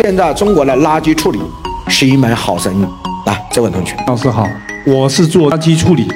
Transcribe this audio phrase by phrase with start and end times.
[0.00, 1.40] 现在中国的垃圾处理
[1.88, 2.86] 是一门好生意。
[3.26, 4.46] 来，这位同学，老师好，
[4.86, 6.14] 我是做垃圾处理的。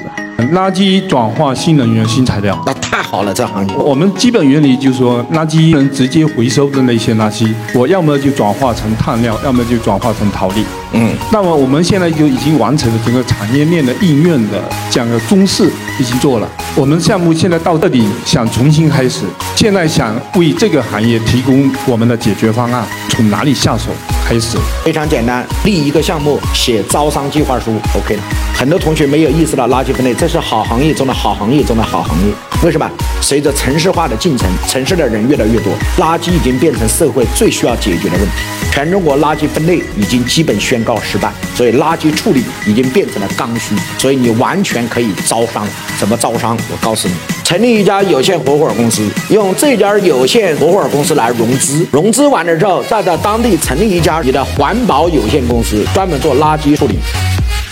[0.53, 3.75] 垃圾转化新能源、新材料，那太好了，这行业。
[3.75, 10.65] 我们基本原理就是说，垃圾能直接回收的那些垃圾，我要么就转化成碳料，要么就转化成陶粒。
[10.93, 14.59] 嗯，那么我们现在就已经完成了整个产业链的应用的
[14.89, 15.69] 这样的中式
[15.99, 16.49] 已经做了。
[16.75, 23.91] 我们项目现在到这里想重新开始，现在想为这个行业提供我们的解决方案，从哪里下手
[24.25, 24.57] 开始？
[24.83, 28.23] 非常简单，立一个项目，写招商计划书，OK 了。
[28.55, 32.33] 很多同学没有意识到垃圾分类，这是好行业中的好行业中的好行业。
[32.63, 32.89] 为什么？
[33.19, 38.31] 随着城市化的进程，城市的人越来越多，垃圾已经变成社会最需要解决的问题。
[38.71, 43.75] 全中国垃圾分类已经基本宣告失败，所以垃圾处理已经变成了刚需。
[43.97, 45.67] 所以你完全可以招商，
[45.99, 46.57] 怎么招商？
[46.71, 47.13] 我告诉你，
[47.43, 56.95] 成立一家有限合伙公司，用这家有限合伙公司来融资，融资完了之后，再在当地成立一家你的环保有限公司，专门做垃圾处理。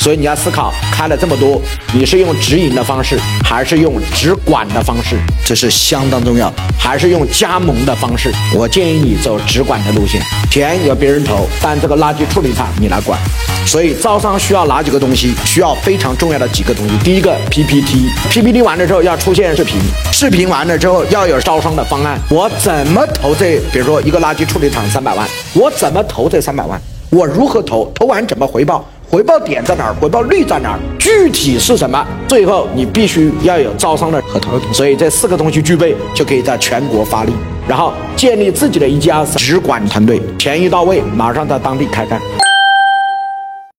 [0.02, 1.62] 所以你要思考，开了这么多，
[1.94, 5.16] 你是用直营的方式，还是用直管的方式？
[5.46, 6.52] 这是相当重要。
[6.76, 8.34] 还是用加盟的方式？
[8.56, 13.20] 我建议你走直管的路线，钱由别人投，但这个垃圾处理厂你来管。
[13.68, 15.36] 所以招商需要哪几个东西？
[15.46, 16.98] 需要非常重要的几个东西。
[17.04, 19.80] 第一个 PPT，PPT 完了之后要出现视频，
[20.12, 22.20] 视频完了之后要有招商的方案。
[22.28, 23.60] 我怎么投这？
[23.72, 26.82] 比如说一个垃圾处理厂三百万，我怎么投这三百万？
[27.12, 27.92] 我如何投？
[27.94, 28.84] 投完怎么回报？
[29.12, 29.94] 回报点在哪儿？
[29.96, 30.80] 回报率在哪儿？
[30.98, 32.02] 具体是什么？
[32.30, 34.58] 最后你必须要有招商的合同。
[34.72, 37.34] 所以这四个东西具备，就可以在全国发力，
[37.68, 42.22] 然后建立自己的一家直管团队，钱一到位，马上在当地开干。